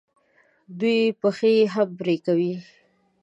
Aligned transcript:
دوی 0.79 0.99
پښې 1.19 1.49
یې 1.57 1.65
هم 1.73 1.89
پرې 1.99 2.15
کوي. 2.25 2.53